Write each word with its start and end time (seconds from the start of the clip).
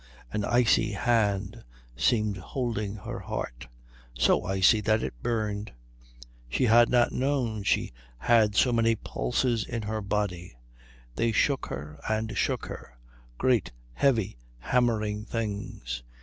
An 0.31 0.43
icy 0.43 0.93
hand 0.93 1.63
seemed 1.95 2.37
holding 2.37 2.95
her 2.95 3.19
heart, 3.19 3.67
so 4.17 4.45
icy 4.45 4.81
that 4.81 5.03
it 5.03 5.13
burned. 5.21 5.73
She 6.49 6.63
had 6.65 6.89
not 6.89 7.11
known 7.11 7.61
she 7.61 7.91
had 8.17 8.55
so 8.55 8.73
many 8.73 8.95
pulses 8.95 9.63
in 9.63 9.83
her 9.83 10.01
body. 10.01 10.57
They 11.17 11.31
shook 11.31 11.67
her 11.67 11.99
and 12.09 12.35
shook 12.35 12.65
her; 12.65 12.97
great, 13.37 13.73
heavy, 13.93 14.39
hammering 14.57 15.23
things. 15.25 16.01